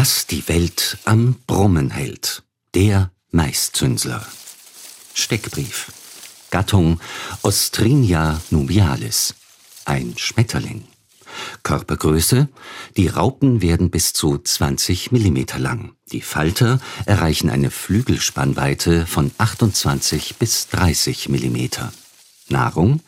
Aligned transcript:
Was 0.00 0.28
die 0.28 0.46
Welt 0.46 0.96
am 1.06 1.34
Brummen 1.48 1.90
hält. 1.90 2.44
Der 2.72 3.10
Maiszünsler. 3.32 4.24
Steckbrief. 5.12 5.90
Gattung 6.52 7.00
Ostrinia 7.42 8.40
nubialis. 8.50 9.34
Ein 9.86 10.14
Schmetterling. 10.16 10.84
Körpergröße. 11.64 12.46
Die 12.96 13.08
Raupen 13.08 13.60
werden 13.60 13.90
bis 13.90 14.12
zu 14.12 14.38
20 14.38 15.10
mm 15.10 15.38
lang. 15.56 15.94
Die 16.12 16.22
Falter 16.22 16.78
erreichen 17.04 17.50
eine 17.50 17.72
Flügelspannweite 17.72 19.04
von 19.04 19.32
28 19.36 20.36
bis 20.36 20.68
30 20.68 21.28
mm. 21.28 21.56
Nahrung. 22.50 23.00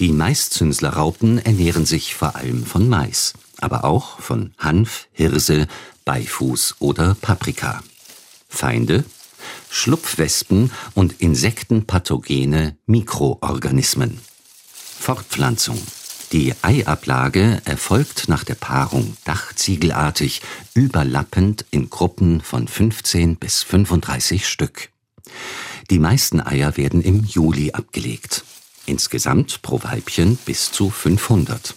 Die 0.00 0.10
Maiszünslerraupen 0.10 1.38
ernähren 1.38 1.86
sich 1.86 2.16
vor 2.16 2.34
allem 2.34 2.66
von 2.66 2.88
Mais, 2.88 3.34
aber 3.60 3.84
auch 3.84 4.18
von 4.18 4.52
Hanf, 4.58 5.06
Hirse, 5.12 5.68
Beifuß 6.04 6.76
oder 6.80 7.16
Paprika. 7.20 7.82
Feinde 8.48 9.04
Schlupfwespen 9.70 10.70
und 10.94 11.20
insektenpathogene 11.20 12.76
Mikroorganismen. 12.86 14.20
Fortpflanzung 15.00 15.80
Die 16.32 16.54
Eiablage 16.62 17.60
erfolgt 17.64 18.28
nach 18.28 18.44
der 18.44 18.54
Paarung 18.54 19.16
dachziegelartig, 19.24 20.42
überlappend 20.74 21.64
in 21.70 21.90
Gruppen 21.90 22.40
von 22.40 22.68
15 22.68 23.36
bis 23.36 23.62
35 23.62 24.48
Stück. 24.48 24.90
Die 25.90 25.98
meisten 25.98 26.40
Eier 26.40 26.76
werden 26.76 27.02
im 27.02 27.24
Juli 27.24 27.72
abgelegt. 27.72 28.44
Insgesamt 28.86 29.62
pro 29.62 29.82
Weibchen 29.82 30.36
bis 30.36 30.70
zu 30.70 30.90
500. 30.90 31.74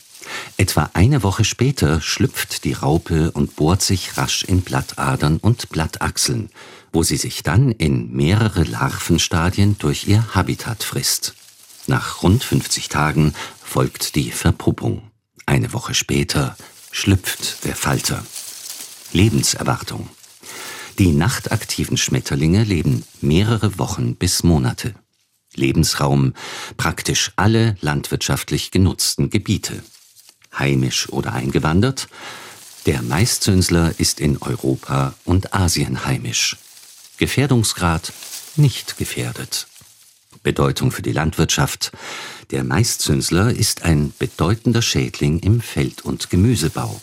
Etwa 0.58 0.90
eine 0.94 1.22
Woche 1.24 1.44
später 1.44 2.02
schlüpft 2.02 2.64
die 2.64 2.74
Raupe 2.74 3.32
und 3.32 3.56
bohrt 3.56 3.82
sich 3.82 4.18
rasch 4.18 4.44
in 4.44 4.62
Blattadern 4.62 5.38
und 5.38 5.70
Blattachseln, 5.70 6.50
wo 6.92 7.04
sie 7.04 7.18
sich 7.18 7.44
dann 7.44 7.72
in 7.72 8.12
mehrere 8.12 8.64
Larvenstadien 8.64 9.78
durch 9.78 10.08
ihr 10.08 10.34
Habitat 10.34 10.84
frisst. 10.84 11.36
Nach 11.86 12.24
rund 12.24 12.44
50 12.44 12.90
Tagen 12.90 13.34
folgt 13.64 14.16
die 14.16 14.32
Verpuppung. 14.32 15.04
Eine 15.46 15.74
Woche 15.74 15.94
später 15.94 16.58
schlüpft 16.92 17.64
der 17.64 17.76
Falter. 17.76 18.26
Lebenserwartung. 19.14 20.10
Die 20.98 21.12
nachtaktiven 21.12 21.98
Schmetterlinge 21.98 22.64
leben 22.64 23.04
mehrere 23.22 23.78
Wochen 23.78 24.16
bis 24.16 24.42
Monate. 24.44 24.96
Lebensraum 25.54 26.34
praktisch 26.76 27.32
alle 27.36 27.76
landwirtschaftlich 27.82 28.72
genutzten 28.72 29.30
Gebiete 29.30 29.84
heimisch 30.58 31.10
oder 31.10 31.34
eingewandert. 31.34 32.08
Der 32.86 33.02
Maiszünsler 33.02 33.94
ist 33.98 34.20
in 34.20 34.38
Europa 34.38 35.14
und 35.26 35.54
Asien 35.54 36.06
heimisch. 36.06 36.58
Gefährdungsgrad 37.18 38.14
nicht 38.56 38.98
gefährdet. 38.98 39.68
Bedeutung 40.44 40.92
für 40.92 41.02
die 41.02 41.12
Landwirtschaft. 41.12 41.92
Der 42.52 42.64
Maiszünsler 42.64 43.52
ist 43.52 43.84
ein 43.84 44.14
bedeutender 44.18 44.82
Schädling 44.82 45.40
im 45.40 45.60
Feld- 45.62 46.04
und 46.04 46.30
Gemüsebau. 46.30 47.02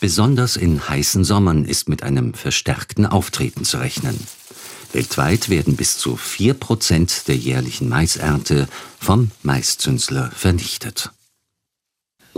Besonders 0.00 0.56
in 0.56 0.88
heißen 0.88 1.24
Sommern 1.24 1.64
ist 1.64 1.88
mit 1.88 2.02
einem 2.02 2.34
verstärkten 2.34 3.06
Auftreten 3.06 3.64
zu 3.64 3.78
rechnen. 3.78 4.18
Weltweit 4.92 5.48
werden 5.48 5.76
bis 5.76 5.98
zu 5.98 6.16
4% 6.16 7.26
der 7.26 7.36
jährlichen 7.36 7.88
Maisernte 7.88 8.66
vom 8.98 9.30
Maiszünsler 9.42 10.30
vernichtet. 10.34 11.12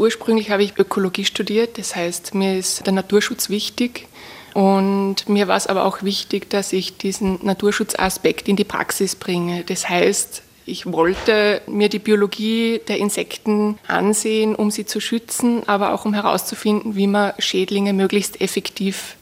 Ursprünglich 0.03 0.51
habe 0.51 0.65
ich 0.65 0.77
Ökologie 0.77 1.25
studiert, 1.25 1.79
das 1.79 1.95
heißt, 1.95 2.35
mir 2.35 2.59
ist 2.59 2.85
der 2.85 2.93
Naturschutz 2.93 3.51
wichtig. 3.51 4.09
Und 4.53 5.29
mir 5.29 5.47
war 5.47 5.57
es 5.57 5.69
aber 5.69 5.85
auch 5.85 6.03
wichtig, 6.03 6.51
dass 6.51 6.73
ich 6.73 6.97
diesen 6.97 7.39
Naturschutzaspekt 7.45 8.49
in 8.49 8.57
die 8.57 8.65
Praxis 8.65 9.15
bringe. 9.15 9.63
Das 9.63 9.89
heißt, 9.89 10.43
ich 10.67 10.91
wollte 10.91 11.63
mir 11.69 11.89
die 11.89 12.01
Biologie 12.01 12.81
der 12.89 12.99
Insekten 12.99 13.79
ansehen, 13.87 14.57
um 14.57 14.73
sie 14.73 14.87
zu 14.87 14.99
schützen, 14.99 15.63
aber 15.69 15.95
auch 15.95 16.05
um 16.05 16.15
herauszufinden, 16.15 16.97
wie 16.97 17.07
man 17.07 17.35
Schädlinge 17.39 17.93
möglichst 17.93 18.41
effektiv 18.41 19.15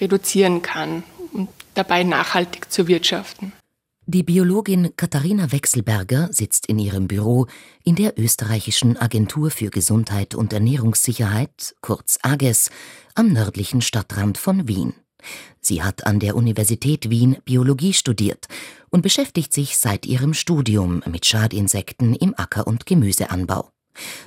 reduzieren 0.00 0.62
kann 0.62 1.02
und 1.32 1.48
dabei 1.74 2.04
nachhaltig 2.04 2.70
zu 2.70 2.86
wirtschaften. 2.86 3.52
Die 4.10 4.22
Biologin 4.22 4.96
Katharina 4.96 5.52
Wechselberger 5.52 6.30
sitzt 6.32 6.64
in 6.64 6.78
ihrem 6.78 7.08
Büro 7.08 7.46
in 7.84 7.94
der 7.94 8.18
österreichischen 8.18 8.96
Agentur 8.96 9.50
für 9.50 9.68
Gesundheit 9.68 10.34
und 10.34 10.54
Ernährungssicherheit, 10.54 11.74
kurz 11.82 12.18
AGES, 12.22 12.70
am 13.14 13.34
nördlichen 13.34 13.82
Stadtrand 13.82 14.38
von 14.38 14.66
Wien. 14.66 14.94
Sie 15.60 15.82
hat 15.82 16.06
an 16.06 16.20
der 16.20 16.36
Universität 16.36 17.10
Wien 17.10 17.36
Biologie 17.44 17.92
studiert 17.92 18.48
und 18.88 19.02
beschäftigt 19.02 19.52
sich 19.52 19.76
seit 19.76 20.06
ihrem 20.06 20.32
Studium 20.32 21.02
mit 21.04 21.26
Schadinsekten 21.26 22.14
im 22.14 22.32
Acker- 22.34 22.66
und 22.66 22.86
Gemüseanbau. 22.86 23.68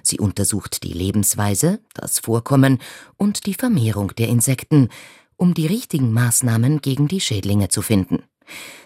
Sie 0.04 0.20
untersucht 0.20 0.84
die 0.84 0.94
Lebensweise, 0.94 1.80
das 1.96 2.20
Vorkommen 2.20 2.78
und 3.18 3.48
die 3.48 3.56
Vermehrung 3.56 4.14
der 4.16 4.28
Insekten, 4.28 4.90
um 5.38 5.56
die 5.56 5.66
richtigen 5.66 6.12
Maßnahmen 6.12 6.82
gegen 6.82 7.08
die 7.08 7.20
Schädlinge 7.20 7.70
zu 7.70 7.82
finden. 7.82 8.22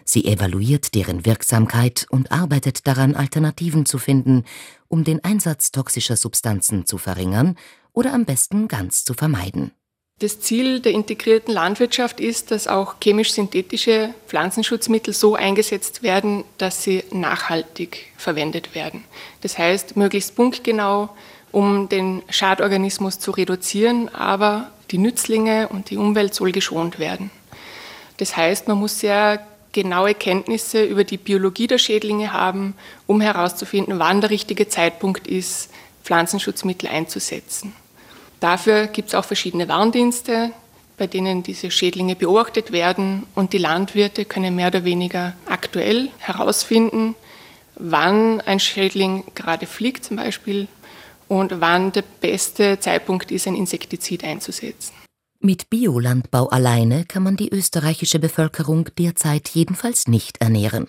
Sie 0.03 0.25
evaluiert 0.25 0.93
deren 0.93 1.25
Wirksamkeit 1.25 2.05
und 2.09 2.31
arbeitet 2.31 2.85
daran, 2.87 3.15
Alternativen 3.15 3.85
zu 3.85 3.97
finden, 3.97 4.43
um 4.87 5.03
den 5.03 5.23
Einsatz 5.23 5.71
toxischer 5.71 6.15
Substanzen 6.15 6.85
zu 6.85 6.97
verringern 6.97 7.57
oder 7.91 8.13
am 8.13 8.25
besten 8.25 8.67
ganz 8.67 9.03
zu 9.03 9.13
vermeiden. 9.13 9.71
Das 10.19 10.39
Ziel 10.39 10.79
der 10.79 10.93
integrierten 10.93 11.53
Landwirtschaft 11.53 12.21
ist, 12.21 12.51
dass 12.51 12.67
auch 12.67 12.95
chemisch-synthetische 13.01 14.13
Pflanzenschutzmittel 14.27 15.13
so 15.13 15.35
eingesetzt 15.35 16.03
werden, 16.03 16.45
dass 16.57 16.83
sie 16.83 17.03
nachhaltig 17.11 18.13
verwendet 18.15 18.75
werden. 18.75 19.03
Das 19.41 19.57
heißt, 19.57 19.97
möglichst 19.97 20.35
punktgenau, 20.37 21.09
um 21.51 21.89
den 21.89 22.23
Schadorganismus 22.29 23.19
zu 23.19 23.31
reduzieren, 23.31 24.07
aber 24.07 24.71
die 24.91 24.99
Nützlinge 24.99 25.67
und 25.67 25.89
die 25.89 25.97
Umwelt 25.97 26.33
soll 26.33 26.53
geschont 26.53 26.97
werden. 26.97 27.29
Das 28.17 28.35
heißt, 28.37 28.67
man 28.67 28.77
muss 28.77 28.99
sehr 28.99 29.45
genaue 29.71 30.13
Kenntnisse 30.13 30.83
über 30.83 31.03
die 31.03 31.17
Biologie 31.17 31.67
der 31.67 31.77
Schädlinge 31.77 32.31
haben, 32.31 32.75
um 33.07 33.19
herauszufinden, 33.19 33.99
wann 33.99 34.21
der 34.21 34.29
richtige 34.29 34.69
Zeitpunkt 34.69 35.27
ist, 35.27 35.69
Pflanzenschutzmittel 36.03 36.87
einzusetzen. 36.87 37.73
Dafür 38.39 38.87
gibt 38.87 39.09
es 39.09 39.15
auch 39.15 39.25
verschiedene 39.25 39.67
Warndienste, 39.67 40.51
bei 40.97 41.07
denen 41.07 41.43
diese 41.43 41.71
Schädlinge 41.71 42.15
beobachtet 42.15 42.71
werden 42.71 43.25
und 43.35 43.51
die 43.53 43.57
Landwirte 43.57 44.23
können 44.23 44.55
mehr 44.55 44.67
oder 44.67 44.85
weniger 44.85 45.33
aktuell 45.45 46.09
herausfinden, 46.19 47.15
wann 47.75 48.39
ein 48.41 48.61
Schädling 48.61 49.25
gerade 49.35 49.65
fliegt 49.65 50.05
zum 50.05 50.17
Beispiel 50.17 50.67
und 51.27 51.59
wann 51.59 51.91
der 51.91 52.03
beste 52.21 52.79
Zeitpunkt 52.79 53.31
ist, 53.31 53.47
ein 53.47 53.55
Insektizid 53.55 54.23
einzusetzen. 54.23 54.93
Mit 55.45 55.69
Biolandbau 55.69 56.47
alleine 56.47 57.05
kann 57.05 57.21
man 57.21 57.35
die 57.37 57.53
österreichische 57.53 58.17
Bevölkerung 58.17 58.89
derzeit 58.97 59.47
jedenfalls 59.49 60.07
nicht 60.07 60.41
ernähren. 60.41 60.87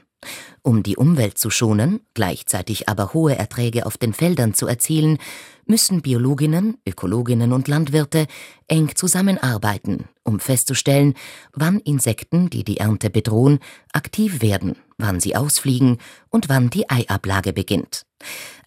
Um 0.63 0.83
die 0.83 0.97
Umwelt 0.97 1.37
zu 1.37 1.51
schonen, 1.51 2.01
gleichzeitig 2.15 2.89
aber 2.89 3.13
hohe 3.13 3.37
Erträge 3.37 3.85
auf 3.85 3.99
den 3.99 4.15
Feldern 4.15 4.55
zu 4.55 4.67
erzielen, 4.67 5.19
müssen 5.67 6.01
Biologinnen, 6.01 6.79
Ökologinnen 6.89 7.53
und 7.53 7.69
Landwirte 7.69 8.29
eng 8.67 8.93
zusammenarbeiten, 8.95 10.07
um 10.23 10.41
festzustellen, 10.41 11.13
wann 11.53 11.79
Insekten, 11.81 12.49
die 12.49 12.65
die 12.65 12.79
Ernte 12.79 13.11
bedrohen, 13.11 13.59
aktiv 13.93 14.41
werden, 14.41 14.77
wann 14.97 15.21
sie 15.21 15.37
ausfliegen 15.37 15.99
und 16.31 16.49
wann 16.49 16.71
die 16.71 16.89
Eiablage 16.89 17.53
beginnt. 17.53 18.07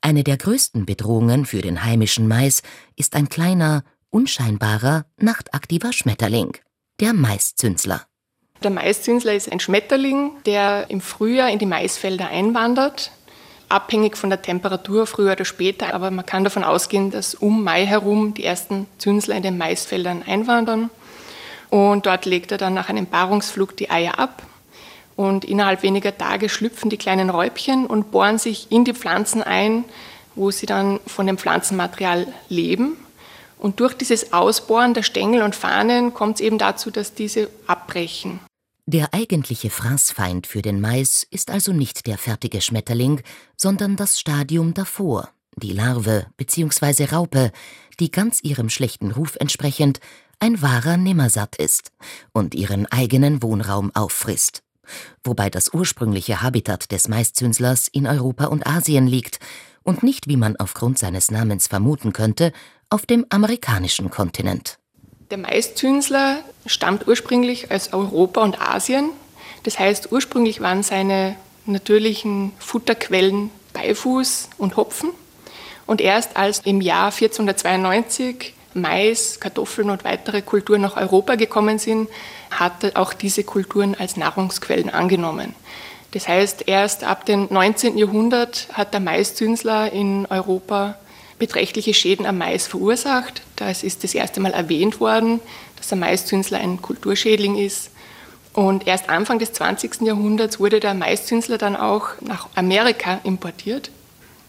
Eine 0.01 0.23
der 0.23 0.37
größten 0.37 0.85
Bedrohungen 0.85 1.47
für 1.47 1.61
den 1.61 1.83
heimischen 1.83 2.27
Mais 2.27 2.61
ist 2.95 3.15
ein 3.15 3.27
kleiner, 3.27 3.83
unscheinbarer, 4.11 5.05
nachtaktiver 5.17 5.93
Schmetterling, 5.93 6.57
der 6.99 7.13
Maiszünsler. 7.13 8.03
Der 8.63 8.71
Maiszünsler 8.71 9.33
ist 9.35 9.51
ein 9.51 9.59
Schmetterling, 9.59 10.31
der 10.45 10.89
im 10.89 10.99
Frühjahr 10.99 11.49
in 11.49 11.59
die 11.59 11.65
Maisfelder 11.65 12.27
einwandert, 12.27 13.11
abhängig 13.69 14.17
von 14.17 14.29
der 14.29 14.41
Temperatur, 14.41 15.07
früher 15.07 15.31
oder 15.31 15.45
später. 15.45 15.93
Aber 15.93 16.11
man 16.11 16.25
kann 16.25 16.43
davon 16.43 16.65
ausgehen, 16.65 17.11
dass 17.11 17.35
um 17.35 17.63
Mai 17.63 17.85
herum 17.85 18.33
die 18.33 18.43
ersten 18.43 18.87
Zünsler 18.97 19.35
in 19.35 19.43
den 19.43 19.57
Maisfeldern 19.57 20.23
einwandern. 20.23 20.89
Und 21.69 22.05
dort 22.05 22.25
legt 22.25 22.51
er 22.51 22.57
dann 22.57 22.73
nach 22.73 22.89
einem 22.89 23.05
Paarungsflug 23.05 23.77
die 23.77 23.89
Eier 23.89 24.19
ab. 24.19 24.43
Und 25.15 25.45
innerhalb 25.45 25.83
weniger 25.83 26.17
Tage 26.17 26.49
schlüpfen 26.49 26.89
die 26.89 26.97
kleinen 26.97 27.29
Räubchen 27.29 27.85
und 27.85 28.11
bohren 28.11 28.39
sich 28.39 28.71
in 28.71 28.85
die 28.85 28.93
Pflanzen 28.93 29.43
ein, 29.43 29.85
wo 30.35 30.51
sie 30.51 30.65
dann 30.65 30.99
von 31.05 31.27
dem 31.27 31.37
Pflanzenmaterial 31.37 32.27
leben 32.49 32.97
und 33.59 33.79
durch 33.79 33.93
dieses 33.93 34.33
Ausbohren 34.33 34.93
der 34.93 35.03
Stängel 35.03 35.43
und 35.43 35.55
Fahnen 35.55 36.13
kommt 36.13 36.35
es 36.35 36.41
eben 36.41 36.57
dazu, 36.57 36.89
dass 36.89 37.13
diese 37.13 37.49
abbrechen. 37.67 38.39
Der 38.85 39.13
eigentliche 39.13 39.69
Fraßfeind 39.69 40.47
für 40.47 40.63
den 40.63 40.81
Mais 40.81 41.27
ist 41.29 41.51
also 41.51 41.73
nicht 41.73 42.07
der 42.07 42.17
fertige 42.17 42.61
Schmetterling, 42.61 43.21
sondern 43.55 43.95
das 43.95 44.19
Stadium 44.19 44.73
davor, 44.73 45.29
die 45.57 45.73
Larve 45.73 46.25
bzw. 46.37 47.05
Raupe, 47.05 47.51
die 47.99 48.09
ganz 48.09 48.41
ihrem 48.41 48.69
schlechten 48.69 49.11
Ruf 49.11 49.35
entsprechend 49.39 49.99
ein 50.39 50.61
wahrer 50.61 50.97
Nimmersatt 50.97 51.57
ist 51.57 51.91
und 52.31 52.55
ihren 52.55 52.87
eigenen 52.87 53.43
Wohnraum 53.43 53.91
auffrisst. 53.93 54.63
Wobei 55.23 55.49
das 55.51 55.71
ursprüngliche 55.73 56.41
Habitat 56.41 56.91
des 56.91 57.07
Maiszünslers 57.09 57.89
in 57.89 58.07
Europa 58.07 58.45
und 58.45 58.65
Asien 58.65 59.05
liegt 59.05 59.39
und 59.83 60.01
nicht, 60.01 60.27
wie 60.27 60.37
man 60.37 60.55
aufgrund 60.55 60.97
seines 60.97 61.29
Namens 61.29 61.67
vermuten 61.67 62.13
könnte, 62.13 62.53
auf 62.89 63.05
dem 63.05 63.25
amerikanischen 63.29 64.09
Kontinent. 64.09 64.77
Der 65.29 65.37
Maiszünsler 65.37 66.39
stammt 66.65 67.07
ursprünglich 67.07 67.71
aus 67.71 67.93
Europa 67.93 68.41
und 68.41 68.59
Asien. 68.59 69.11
Das 69.63 69.77
heißt, 69.77 70.11
ursprünglich 70.11 70.61
waren 70.61 70.81
seine 70.81 71.35
natürlichen 71.65 72.51
Futterquellen 72.57 73.51
Beifuß 73.73 74.49
und 74.57 74.75
Hopfen. 74.75 75.11
Und 75.85 76.01
erst 76.01 76.35
als 76.37 76.59
im 76.59 76.81
Jahr 76.81 77.11
1492 77.11 78.53
Mais, 78.73 79.39
Kartoffeln 79.39 79.89
und 79.89 80.03
weitere 80.03 80.41
Kulturen 80.41 80.81
nach 80.81 80.97
Europa 80.97 81.35
gekommen 81.35 81.79
sind, 81.79 82.09
hat 82.51 82.95
auch 82.95 83.13
diese 83.13 83.43
Kulturen 83.43 83.95
als 83.95 84.17
Nahrungsquellen 84.17 84.89
angenommen. 84.89 85.55
Das 86.11 86.27
heißt, 86.27 86.63
erst 86.67 87.03
ab 87.03 87.25
dem 87.25 87.47
19. 87.51 87.97
Jahrhundert 87.97 88.67
hat 88.73 88.93
der 88.93 88.99
Maiszünsler 88.99 89.91
in 89.91 90.25
Europa 90.27 90.95
beträchtliche 91.39 91.93
Schäden 91.93 92.25
am 92.25 92.37
Mais 92.37 92.67
verursacht. 92.67 93.41
Das 93.55 93.83
ist 93.83 94.03
das 94.03 94.13
erste 94.13 94.39
Mal 94.39 94.51
erwähnt 94.51 94.99
worden, 94.99 95.39
dass 95.77 95.87
der 95.87 95.97
Maiszünsler 95.97 96.59
ein 96.59 96.81
Kulturschädling 96.81 97.57
ist. 97.57 97.91
Und 98.53 98.87
erst 98.87 99.09
Anfang 99.09 99.39
des 99.39 99.53
20. 99.53 100.01
Jahrhunderts 100.01 100.59
wurde 100.59 100.79
der 100.79 100.93
Maiszünsler 100.93 101.57
dann 101.57 101.75
auch 101.75 102.09
nach 102.21 102.49
Amerika 102.55 103.21
importiert, 103.23 103.89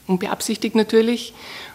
unbeabsichtigt 0.07 0.75
natürlich. 0.75 1.33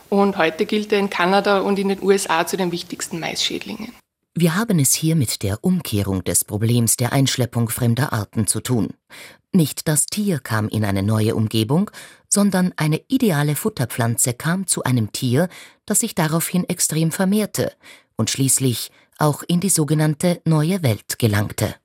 Und 0.09 0.37
heute 0.37 0.65
gilt 0.65 0.91
er 0.91 0.99
in 0.99 1.09
Kanada 1.09 1.61
und 1.61 1.79
in 1.79 1.89
den 1.89 2.03
USA 2.03 2.45
zu 2.45 2.57
den 2.57 2.71
wichtigsten 2.71 3.19
Maisschädlingen. 3.19 3.93
Wir 4.37 4.55
haben 4.55 4.79
es 4.79 4.93
hier 4.93 5.15
mit 5.15 5.43
der 5.43 5.63
Umkehrung 5.63 6.23
des 6.25 6.43
Problems 6.43 6.97
der 6.97 7.13
Einschleppung 7.13 7.69
fremder 7.69 8.11
Arten 8.11 8.47
zu 8.47 8.59
tun. 8.59 8.89
Nicht 9.53 9.87
das 9.87 10.07
Tier 10.07 10.39
kam 10.39 10.67
in 10.67 10.83
eine 10.83 11.03
neue 11.03 11.35
Umgebung, 11.35 11.89
sondern 12.35 12.73
eine 12.75 13.01
ideale 13.07 13.55
Futterpflanze 13.55 14.33
kam 14.33 14.67
zu 14.67 14.83
einem 14.83 15.13
Tier, 15.13 15.47
das 15.85 16.01
sich 16.01 16.15
daraufhin 16.15 16.67
extrem 16.67 17.11
vermehrte 17.11 17.71
und 18.17 18.29
schließlich 18.29 18.91
auch 19.17 19.41
in 19.47 19.61
die 19.61 19.69
sogenannte 19.69 20.41
neue 20.43 20.83
Welt 20.83 21.17
gelangte. 21.17 21.75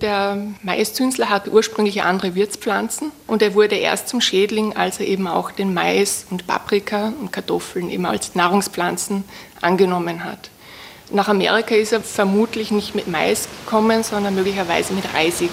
Der 0.00 0.38
Maiszünsler 0.62 1.28
hatte 1.28 1.50
ursprünglich 1.50 2.02
andere 2.02 2.34
Wirtspflanzen 2.36 3.10
und 3.26 3.42
er 3.42 3.54
wurde 3.54 3.74
erst 3.74 4.08
zum 4.08 4.20
Schädling, 4.20 4.76
als 4.76 5.00
er 5.00 5.08
eben 5.08 5.26
auch 5.26 5.50
den 5.50 5.74
Mais 5.74 6.26
und 6.30 6.46
Paprika 6.46 7.12
und 7.20 7.32
Kartoffeln 7.32 7.90
eben 7.90 8.06
als 8.06 8.34
Nahrungspflanzen 8.34 9.24
angenommen 9.60 10.22
hat. 10.22 10.50
Nach 11.10 11.28
Amerika 11.28 11.74
ist 11.74 11.92
er 11.92 12.02
vermutlich 12.02 12.70
nicht 12.70 12.94
mit 12.94 13.08
Mais 13.08 13.48
gekommen, 13.64 14.04
sondern 14.04 14.34
möglicherweise 14.34 14.92
mit 14.92 15.12
Reisig. 15.14 15.50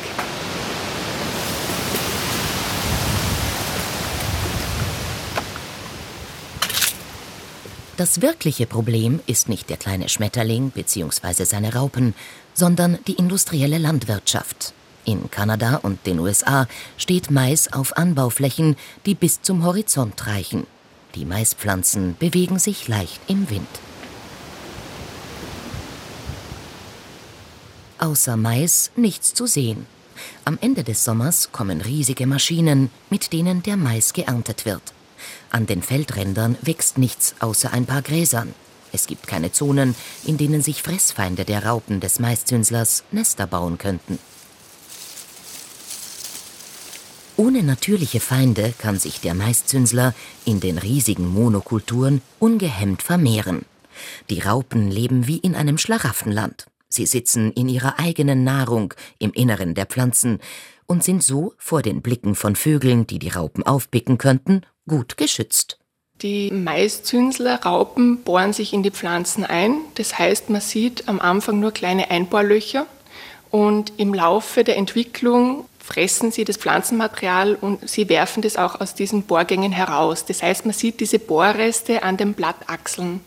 Das 7.96 8.22
wirkliche 8.22 8.66
Problem 8.66 9.20
ist 9.28 9.50
nicht 9.50 9.70
der 9.70 9.78
kleine 9.78 10.10
Schmetterling 10.10 10.72
bzw. 10.72 11.44
seine 11.44 11.76
Raupen, 11.76 12.16
sondern 12.56 12.98
die 13.06 13.14
industrielle 13.14 13.78
Landwirtschaft. 13.78 14.74
In 15.06 15.30
Kanada 15.30 15.76
und 15.76 16.06
den 16.08 16.18
USA 16.20 16.68
steht 16.98 17.30
Mais 17.30 17.72
auf 17.72 17.96
Anbauflächen, 17.96 18.78
die 19.06 19.14
bis 19.14 19.44
zum 19.44 19.64
Horizont 19.64 20.26
reichen. 20.26 20.66
Die 21.14 21.26
Maispflanzen 21.26 22.16
bewegen 22.18 22.58
sich 22.58 22.88
leicht 22.88 23.22
im 23.28 23.50
Wind. 23.52 23.68
Außer 28.00 28.38
Mais 28.38 28.90
nichts 28.96 29.36
zu 29.36 29.46
sehen. 29.46 29.86
Am 30.46 30.58
Ende 30.62 30.84
des 30.84 31.04
Sommers 31.04 31.52
kommen 31.52 31.82
riesige 31.82 32.26
Maschinen, 32.26 32.90
mit 33.12 33.34
denen 33.34 33.62
der 33.62 33.78
Mais 33.78 34.14
geerntet 34.14 34.66
wird. 34.66 34.82
An 35.50 35.66
den 35.66 35.82
Feldrändern 35.82 36.58
wächst 36.62 36.98
nichts 36.98 37.36
außer 37.40 37.74
ein 37.74 37.86
paar 37.86 38.02
Gräsern. 38.02 38.54
Es 38.92 39.08
gibt 39.08 39.28
keine 39.28 39.52
Zonen, 39.52 39.96
in 40.24 40.38
denen 40.38 40.62
sich 40.62 40.84
Fressfeinde 40.84 41.46
der 41.46 41.66
Raupen 41.66 42.00
des 42.00 42.20
Maiszünslers 42.20 43.04
Nester 43.12 43.48
bauen 43.48 43.78
könnten. 43.78 44.20
Ohne 47.36 47.64
natürliche 47.64 48.20
Feinde 48.20 48.74
kann 48.78 49.00
sich 49.00 49.20
der 49.20 49.34
Maiszünsler 49.34 50.14
in 50.46 50.60
den 50.60 50.78
riesigen 50.78 51.28
Monokulturen 51.28 52.22
ungehemmt 52.40 53.02
vermehren. 53.02 53.66
Die 54.30 54.40
Raupen 54.40 54.92
leben 54.92 55.26
wie 55.26 55.38
in 55.38 55.56
einem 55.56 55.80
Schlaraffenland. 55.80 56.68
Sie 56.90 57.08
sitzen 57.08 57.52
in 57.54 57.70
ihrer 57.70 57.98
eigenen 58.00 58.44
Nahrung 58.44 58.94
im 59.18 59.34
Inneren 59.34 59.74
der 59.74 59.88
Pflanzen 59.88 60.40
und 60.88 61.04
sind 61.04 61.24
so 61.24 61.54
vor 61.58 61.82
den 61.82 62.02
Blicken 62.02 62.36
von 62.36 62.56
Vögeln, 62.56 63.08
die 63.08 63.20
die 63.20 63.30
Raupen 63.30 63.64
aufpicken 63.64 64.18
könnten, 64.18 64.62
gut 64.88 65.18
geschützt. 65.18 65.80
Die 66.22 66.52
Maiszünsler-Raupen 66.52 68.24
bohren 68.24 68.54
sich 68.54 68.74
in 68.74 68.84
die 68.84 68.92
Pflanzen 68.92 69.44
ein. 69.44 69.78
Das 69.96 70.18
heißt, 70.18 70.50
man 70.50 70.62
sieht 70.62 71.08
am 71.10 71.20
Anfang 71.20 71.60
nur 71.60 71.72
kleine 71.72 72.12
Einbohrlöcher 72.12 72.86
und 73.50 73.94
im 73.98 74.14
Laufe 74.14 74.64
der 74.64 74.78
Entwicklung 74.78 75.66
fressen 75.84 76.32
sie 76.32 76.46
das 76.46 76.56
Pflanzenmaterial 76.56 77.56
und 77.56 77.88
sie 77.90 78.08
werfen 78.08 78.42
das 78.42 78.56
auch 78.56 78.80
aus 78.80 78.96
diesen 78.96 79.24
Bohrgängen 79.24 79.74
heraus. 79.74 80.24
Das 80.24 80.42
heißt, 80.42 80.66
man 80.66 80.74
sieht 80.74 81.02
diese 81.02 81.20
Bohrreste 81.20 82.04
an 82.04 82.16
den 82.16 82.34
Blattachseln. 82.34 83.20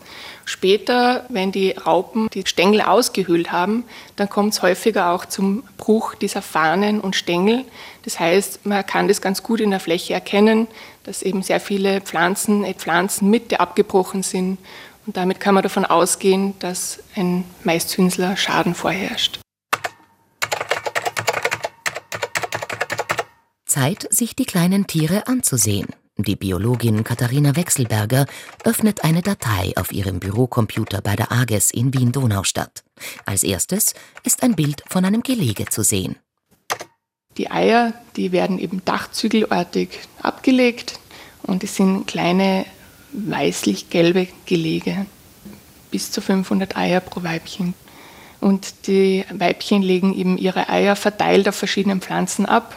Später, 0.43 1.25
wenn 1.29 1.51
die 1.51 1.71
Raupen 1.71 2.29
die 2.33 2.47
Stängel 2.47 2.81
ausgehöhlt 2.81 3.51
haben, 3.51 3.83
dann 4.15 4.27
kommt 4.27 4.53
es 4.53 4.63
häufiger 4.63 5.11
auch 5.11 5.25
zum 5.25 5.65
Bruch 5.77 6.15
dieser 6.15 6.41
Fahnen 6.41 6.99
und 6.99 7.15
Stängel. 7.15 7.63
Das 8.03 8.19
heißt, 8.19 8.65
man 8.65 8.83
kann 8.83 9.07
das 9.07 9.21
ganz 9.21 9.43
gut 9.43 9.61
in 9.61 9.69
der 9.69 9.79
Fläche 9.79 10.15
erkennen, 10.15 10.67
dass 11.03 11.21
eben 11.21 11.43
sehr 11.43 11.59
viele 11.59 12.01
Pflanzen, 12.01 12.63
äh, 12.63 12.73
Pflanzenmitte 12.73 13.59
abgebrochen 13.59 14.23
sind. 14.23 14.57
Und 15.05 15.15
damit 15.15 15.39
kann 15.39 15.53
man 15.53 15.61
davon 15.61 15.85
ausgehen, 15.85 16.55
dass 16.57 17.03
ein 17.15 17.45
Maiszünsler 17.63 18.35
Schaden 18.35 18.73
vorherrscht. 18.73 19.39
Zeit, 23.67 24.07
sich 24.09 24.35
die 24.35 24.45
kleinen 24.45 24.87
Tiere 24.87 25.27
anzusehen. 25.27 25.87
Die 26.19 26.35
Biologin 26.35 27.03
Katharina 27.03 27.55
Wechselberger 27.55 28.25
öffnet 28.63 29.03
eine 29.03 29.21
Datei 29.21 29.73
auf 29.75 29.91
ihrem 29.91 30.19
Bürocomputer 30.19 31.01
bei 31.01 31.15
der 31.15 31.31
AGES 31.31 31.69
in 31.69 31.93
Wien-Donaustadt. 31.93 32.83
Als 33.25 33.43
erstes 33.43 33.93
ist 34.23 34.41
ein 34.41 34.55
Bild 34.55 34.83
von 34.87 35.05
einem 35.05 35.21
Gelege 35.21 35.65
zu 35.65 35.83
sehen. 35.83 36.15
Die 37.37 37.51
Eier, 37.51 37.93
die 38.15 38.31
werden 38.31 38.57
eben 38.57 38.83
dachzügelartig 38.83 39.89
abgelegt 40.23 40.99
und 41.43 41.63
es 41.63 41.75
sind 41.75 42.07
kleine 42.07 42.65
weißlich-gelbe 43.11 44.27
Gelege, 44.47 45.05
bis 45.91 46.11
zu 46.11 46.21
500 46.21 46.75
Eier 46.75 46.99
pro 46.99 47.21
Weibchen. 47.21 47.75
Und 48.39 48.87
die 48.87 49.23
Weibchen 49.31 49.83
legen 49.83 50.15
eben 50.15 50.39
ihre 50.39 50.67
Eier 50.67 50.95
verteilt 50.95 51.47
auf 51.47 51.55
verschiedenen 51.55 52.01
Pflanzen 52.01 52.47
ab 52.47 52.75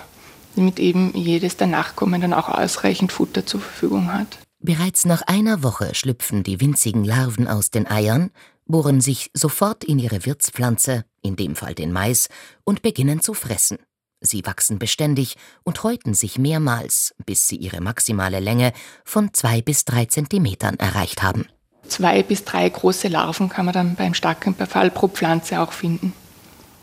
damit 0.56 0.78
eben 0.78 1.12
jedes 1.14 1.56
der 1.56 1.66
Nachkommen 1.66 2.20
dann 2.20 2.32
auch 2.32 2.48
ausreichend 2.48 3.12
Futter 3.12 3.46
zur 3.46 3.60
Verfügung 3.60 4.12
hat. 4.12 4.38
Bereits 4.62 5.06
nach 5.06 5.22
einer 5.22 5.62
Woche 5.62 5.94
schlüpfen 5.94 6.42
die 6.42 6.60
winzigen 6.60 7.04
Larven 7.04 7.48
aus 7.48 7.70
den 7.70 7.86
Eiern, 7.86 8.30
bohren 8.66 9.00
sich 9.00 9.30
sofort 9.32 9.84
in 9.84 9.98
ihre 9.98 10.26
Wirtspflanze, 10.26 11.04
in 11.22 11.36
dem 11.36 11.56
Fall 11.56 11.74
den 11.74 11.92
Mais, 11.92 12.28
und 12.64 12.82
beginnen 12.82 13.20
zu 13.20 13.34
fressen. 13.34 13.78
Sie 14.20 14.44
wachsen 14.44 14.78
beständig 14.78 15.36
und 15.64 15.82
häuten 15.82 16.12
sich 16.12 16.38
mehrmals, 16.38 17.14
bis 17.24 17.48
sie 17.48 17.56
ihre 17.56 17.80
maximale 17.80 18.38
Länge 18.38 18.72
von 19.02 19.32
zwei 19.32 19.62
bis 19.62 19.86
drei 19.86 20.04
Zentimetern 20.04 20.76
erreicht 20.76 21.22
haben. 21.22 21.46
Zwei 21.88 22.22
bis 22.22 22.44
drei 22.44 22.68
große 22.68 23.08
Larven 23.08 23.48
kann 23.48 23.64
man 23.64 23.72
dann 23.72 23.94
beim 23.96 24.12
starken 24.12 24.54
Befall 24.54 24.90
pro 24.90 25.08
Pflanze 25.08 25.60
auch 25.60 25.72
finden. 25.72 26.12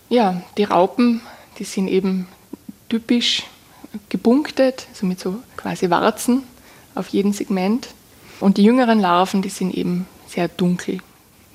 Ja, 0.09 0.41
die 0.57 0.63
Raupen, 0.63 1.21
die 1.59 1.63
sind 1.63 1.87
eben 1.89 2.27
typisch 2.89 3.43
gebunktet, 4.09 4.87
also 4.89 5.05
mit 5.05 5.19
so 5.19 5.41
quasi 5.55 5.89
Warzen 5.89 6.43
auf 6.95 7.09
jedem 7.09 7.33
Segment. 7.33 7.89
Und 8.39 8.57
die 8.57 8.63
jüngeren 8.63 8.99
Larven, 8.99 9.41
die 9.41 9.49
sind 9.49 9.73
eben 9.73 10.07
sehr 10.27 10.47
dunkel, 10.47 10.99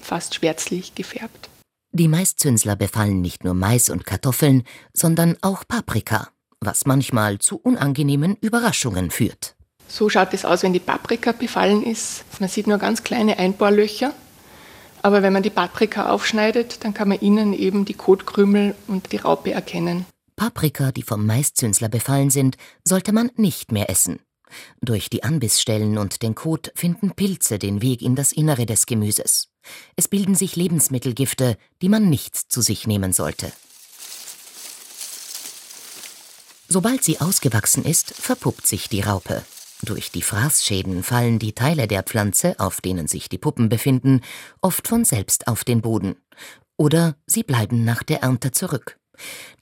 fast 0.01 0.35
schwärzlich 0.35 0.95
gefärbt. 0.95 1.49
Die 1.93 2.09
Maiszünsler 2.09 2.75
befallen 2.75 3.21
nicht 3.21 3.45
nur 3.45 3.55
Mais 3.55 3.91
und 3.91 4.07
Kartoffeln, 4.07 4.65
sondern 4.95 5.37
auch 5.43 5.65
Paprika, 5.69 6.29
was 6.61 6.87
manchmal 6.87 7.39
zu 7.39 7.57
unangenehmen 7.57 8.37
Überraschungen 8.41 9.11
führt. 9.11 9.55
So 9.89 10.09
schaut 10.09 10.33
es 10.33 10.47
aus, 10.47 10.63
wenn 10.63 10.73
die 10.73 10.81
Paprika 10.81 11.33
befallen 11.33 11.83
ist. 11.83 12.25
Man 12.41 12.49
sieht 12.49 12.67
nur 12.67 12.79
ganz 12.79 13.03
kleine 13.05 13.39
Einbohrlöcher. 13.39 14.13
Aber 15.03 15.23
wenn 15.23 15.33
man 15.33 15.43
die 15.43 15.51
Paprika 15.51 16.11
aufschneidet, 16.11 16.85
dann 16.85 16.95
kann 16.95 17.09
man 17.09 17.19
innen 17.19 17.53
eben 17.53 17.85
die 17.85 17.93
Kotkrümel 17.93 18.75
und 18.87 19.13
die 19.13 19.17
Raupe 19.19 19.53
erkennen. 19.53 20.07
Paprika, 20.43 20.91
die 20.91 21.05
vom 21.05 21.25
Maiszünsler 21.25 21.89
befallen 21.89 22.29
sind, 22.29 22.57
sollte 22.83 23.13
man 23.13 23.31
nicht 23.37 23.71
mehr 23.71 23.89
essen. 23.89 24.19
Durch 24.81 25.09
die 25.09 25.23
Anbissstellen 25.23 25.99
und 25.99 26.21
den 26.21 26.35
Kot 26.35 26.73
finden 26.75 27.13
Pilze 27.13 27.61
den 27.61 27.81
Weg 27.81 28.03
in 28.03 28.17
das 28.17 28.33
Innere 28.33 28.67
des 28.67 28.87
Gemüses. 28.87 29.53
Es 29.95 30.09
bilden 30.09 30.35
sich 30.35 30.57
Lebensmittelgifte, 30.57 31.57
die 31.81 31.89
man 31.89 32.11
nicht 32.11 32.35
zu 32.35 32.61
sich 32.61 32.89
nehmen 32.89 33.13
sollte. 33.13 33.53
Sobald 36.67 37.05
sie 37.05 37.21
ausgewachsen 37.21 37.85
ist, 37.85 38.13
verpuppt 38.13 38.67
sich 38.67 38.89
die 38.89 39.03
Raupe. 39.03 39.45
Durch 39.85 40.11
die 40.11 40.23
Fraßschäden 40.23 41.05
fallen 41.05 41.39
die 41.39 41.53
Teile 41.53 41.87
der 41.87 42.03
Pflanze, 42.03 42.59
auf 42.59 42.81
denen 42.81 43.07
sich 43.07 43.29
die 43.29 43.39
Puppen 43.39 43.69
befinden, 43.69 44.23
oft 44.61 44.89
von 44.89 45.05
selbst 45.05 45.47
auf 45.47 45.63
den 45.63 45.83
Boden. 45.83 46.17
Oder 46.77 47.15
sie 47.29 47.45
bleiben 47.45 47.85
nach 47.85 48.03
der 48.03 48.23
Ernte 48.23 48.51
zurück. 48.51 48.99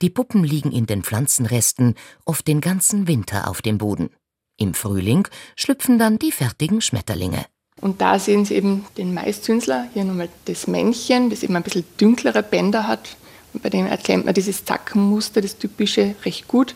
Die 0.03 0.11
Puppen 0.11 0.45
liegen 0.45 0.73
in 0.73 0.87
den 0.87 1.03
Pflanzenresten 1.03 1.95
oft 2.25 2.47
den 2.47 2.61
ganzen 2.61 3.07
Winter 3.07 3.49
auf 3.49 3.63
dem 3.63 3.79
Boden. 3.79 4.11
Im 4.57 4.75
Frühling 4.75 5.27
schlüpfen 5.57 5.99
dann 5.99 6.19
die 6.19 6.33
fertigen 6.33 6.81
Schmetterlinge. 6.81 7.47
Und 7.81 8.01
da 8.01 8.19
sehen 8.19 8.45
Sie 8.45 8.55
eben 8.55 8.85
den 8.99 9.15
Maiszünsler, 9.15 9.89
hier 9.95 10.05
nochmal 10.05 10.29
das 10.45 10.67
Männchen, 10.67 11.31
das 11.31 11.43
eben 11.43 11.57
ein 11.57 11.63
bisschen 11.63 11.85
dünklere 11.99 12.43
Bänder 12.43 12.87
hat. 12.87 13.17
Und 13.53 13.63
bei 13.63 13.71
denen 13.71 13.89
erkennt 13.89 14.27
man 14.27 14.35
dieses 14.35 14.65
Zackenmuster, 14.65 15.41
das 15.41 15.57
typische, 15.57 16.15
recht 16.25 16.47
gut. 16.47 16.75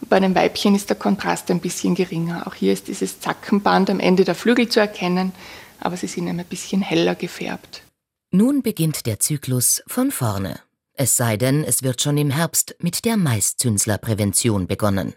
Und 0.00 0.08
bei 0.08 0.18
den 0.18 0.34
Weibchen 0.34 0.74
ist 0.74 0.88
der 0.88 0.96
Kontrast 0.96 1.50
ein 1.50 1.60
bisschen 1.60 1.94
geringer. 1.94 2.46
Auch 2.46 2.54
hier 2.54 2.72
ist 2.72 2.88
dieses 2.88 3.20
Zackenband 3.20 3.90
am 3.90 4.00
Ende 4.00 4.24
der 4.24 4.34
Flügel 4.34 4.68
zu 4.68 4.80
erkennen, 4.80 5.32
aber 5.78 5.96
sie 5.96 6.06
sind 6.06 6.26
ein 6.26 6.42
bisschen 6.48 6.80
heller 6.80 7.14
gefärbt. 7.14 7.82
Nun 8.32 8.62
beginnt 8.62 9.06
der 9.06 9.20
Zyklus 9.20 9.82
von 9.86 10.10
vorne. 10.10 10.60
Es 11.02 11.16
sei 11.16 11.38
denn, 11.38 11.64
es 11.64 11.82
wird 11.82 12.02
schon 12.02 12.18
im 12.18 12.28
Herbst 12.28 12.76
mit 12.78 13.06
der 13.06 13.16
Maiszünslerprävention 13.16 14.66
begonnen. 14.66 15.14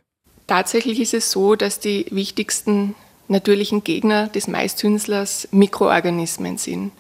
Tatsächlich 0.48 1.02
ist 1.02 1.14
es 1.14 1.30
so, 1.30 1.56
dass 1.56 1.82
die 1.82 2.06
wichtigsten 2.10 2.96
natürlichen 3.28 3.84
Gegner 3.84 4.28
des 4.28 4.48
Maiszünslers 4.48 5.50
Mikroorganismen 5.52 6.58
sind. 6.58 6.94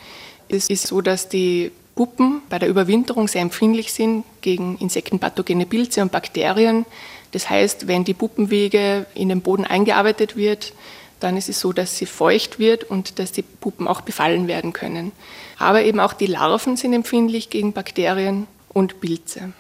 Es 0.49 0.69
ist 0.69 0.85
so, 0.85 0.99
dass 0.99 1.29
die 1.29 1.71
Puppen 1.95 2.41
bei 2.49 2.59
der 2.59 2.67
Überwinterung 2.67 3.29
sehr 3.29 3.41
empfindlich 3.41 3.93
sind 3.93 4.25
gegen 4.41 4.77
insektenpathogene 4.79 5.65
Pilze 5.65 6.01
und 6.01 6.11
Bakterien. 6.11 6.85
Das 7.31 7.49
heißt, 7.49 7.87
wenn 7.87 8.03
die 8.03 8.13
Puppenwege 8.13 9.05
in 9.15 9.29
den 9.29 9.39
Boden 9.39 9.63
eingearbeitet 9.63 10.35
wird, 10.35 10.73
dann 11.21 11.37
ist 11.37 11.47
es 11.47 11.61
so, 11.61 11.71
dass 11.71 11.97
sie 11.97 12.05
feucht 12.05 12.59
wird 12.59 12.83
und 12.83 13.17
dass 13.17 13.31
die 13.31 13.43
Puppen 13.43 13.87
auch 13.87 14.01
befallen 14.01 14.49
werden 14.49 14.73
können. 14.73 15.13
Aber 15.57 15.83
eben 15.83 16.01
auch 16.01 16.11
die 16.11 16.25
Larven 16.25 16.75
sind 16.75 16.91
empfindlich 16.91 17.49
gegen 17.49 17.71
Bakterien 17.71 18.45
und 18.73 18.99
Pilze. 18.99 19.53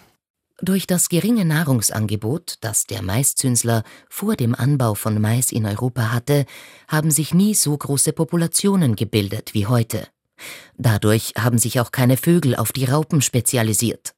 Durch 0.61 0.87
das 0.87 1.09
geringe 1.09 1.45
Nahrungsangebot, 1.45 2.55
das 2.61 2.85
der 2.85 3.01
Maiszünsler 3.01 3.83
vor 4.09 4.35
dem 4.35 4.55
Anbau 4.55 4.93
von 4.93 5.19
Mais 5.19 5.51
in 5.51 5.65
Europa 5.65 6.11
hatte, 6.11 6.45
haben 6.87 7.11
sich 7.11 7.33
nie 7.33 7.53
so 7.53 7.75
große 7.75 8.13
Populationen 8.13 8.95
gebildet 8.95 9.53
wie 9.53 9.67
heute. 9.67 10.07
Dadurch 10.77 11.33
haben 11.37 11.57
sich 11.57 11.79
auch 11.79 11.91
keine 11.91 12.17
Vögel 12.17 12.55
auf 12.55 12.71
die 12.71 12.85
Raupen 12.85 13.21
spezialisiert. 13.21 14.13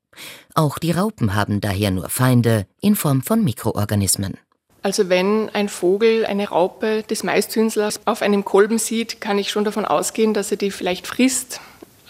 Auch 0.53 0.77
die 0.77 0.91
Raupen 0.91 1.35
haben 1.35 1.61
daher 1.61 1.91
nur 1.91 2.09
Feinde 2.09 2.67
in 2.79 2.95
Form 2.95 3.21
von 3.21 3.43
Mikroorganismen. 3.43 4.37
Also 4.81 5.09
wenn 5.09 5.49
ein 5.49 5.67
Vogel 5.67 6.27
eine 6.27 6.49
Raupe 6.49 7.01
des 7.09 7.23
Maiszünslers 7.23 8.01
auf 8.05 8.21
einem 8.21 8.45
Kolben 8.45 8.77
sieht, 8.77 9.19
kann 9.19 9.39
ich 9.39 9.49
schon 9.49 9.63
davon 9.63 9.83
ausgehen, 9.83 10.35
dass 10.35 10.51
er 10.51 10.57
die 10.57 10.69
vielleicht 10.69 11.07
frisst 11.07 11.59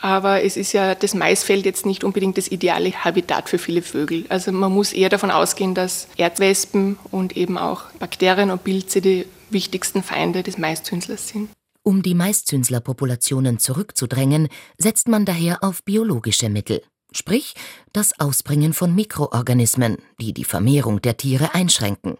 aber 0.01 0.43
es 0.43 0.57
ist 0.57 0.73
ja 0.73 0.95
das 0.95 1.13
Maisfeld 1.13 1.65
jetzt 1.65 1.85
nicht 1.85 2.03
unbedingt 2.03 2.37
das 2.37 2.47
ideale 2.47 2.91
Habitat 2.91 3.49
für 3.49 3.57
viele 3.57 3.81
Vögel. 3.81 4.25
Also 4.29 4.51
man 4.51 4.71
muss 4.71 4.93
eher 4.93 5.09
davon 5.09 5.31
ausgehen, 5.31 5.75
dass 5.75 6.07
Erdwespen 6.17 6.97
und 7.11 7.35
eben 7.37 7.57
auch 7.57 7.83
Bakterien 7.99 8.51
und 8.51 8.63
Pilze 8.63 9.01
die 9.01 9.25
wichtigsten 9.49 10.03
Feinde 10.03 10.43
des 10.43 10.57
Maiszünslers 10.57 11.29
sind. 11.29 11.49
Um 11.83 12.01
die 12.01 12.15
Maiszünslerpopulationen 12.15 13.59
zurückzudrängen, 13.59 14.47
setzt 14.77 15.07
man 15.07 15.23
daher 15.23 15.63
auf 15.63 15.83
biologische 15.83 16.49
Mittel, 16.49 16.81
sprich 17.11 17.53
das 17.93 18.19
Ausbringen 18.19 18.73
von 18.73 18.95
Mikroorganismen, 18.95 19.97
die 20.19 20.33
die 20.33 20.45
Vermehrung 20.45 21.01
der 21.01 21.17
Tiere 21.17 21.53
einschränken. 21.53 22.17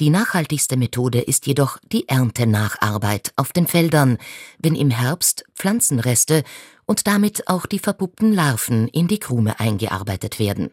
Die 0.00 0.10
nachhaltigste 0.10 0.76
Methode 0.76 1.20
ist 1.20 1.46
jedoch 1.46 1.78
die 1.92 2.08
Erntenacharbeit 2.08 3.32
auf 3.36 3.52
den 3.52 3.66
Feldern, 3.66 4.18
wenn 4.58 4.74
im 4.74 4.90
Herbst 4.90 5.44
Pflanzenreste 5.54 6.42
und 6.86 7.06
damit 7.06 7.48
auch 7.48 7.66
die 7.66 7.78
verpuppten 7.78 8.32
Larven 8.32 8.88
in 8.88 9.08
die 9.08 9.20
Krume 9.20 9.58
eingearbeitet 9.60 10.38
werden 10.38 10.72